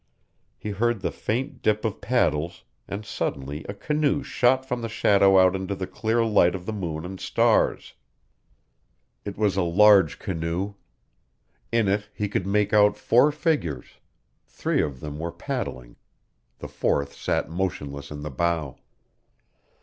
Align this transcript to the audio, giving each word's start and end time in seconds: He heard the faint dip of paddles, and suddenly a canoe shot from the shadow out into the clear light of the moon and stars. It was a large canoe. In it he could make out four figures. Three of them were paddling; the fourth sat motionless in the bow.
He 0.57 0.71
heard 0.71 1.01
the 1.01 1.11
faint 1.11 1.61
dip 1.61 1.85
of 1.85 2.01
paddles, 2.01 2.63
and 2.87 3.05
suddenly 3.05 3.63
a 3.69 3.75
canoe 3.75 4.23
shot 4.23 4.65
from 4.65 4.81
the 4.81 4.89
shadow 4.89 5.37
out 5.37 5.55
into 5.55 5.75
the 5.75 5.85
clear 5.85 6.25
light 6.25 6.55
of 6.55 6.65
the 6.65 6.73
moon 6.73 7.05
and 7.05 7.19
stars. 7.19 7.93
It 9.25 9.37
was 9.37 9.55
a 9.57 9.61
large 9.61 10.17
canoe. 10.17 10.73
In 11.71 11.87
it 11.87 12.09
he 12.15 12.27
could 12.27 12.47
make 12.47 12.73
out 12.73 12.97
four 12.97 13.31
figures. 13.31 13.99
Three 14.47 14.81
of 14.81 15.01
them 15.01 15.19
were 15.19 15.31
paddling; 15.31 15.97
the 16.57 16.67
fourth 16.67 17.13
sat 17.13 17.51
motionless 17.51 18.09
in 18.09 18.21
the 18.23 18.31
bow. 18.31 18.79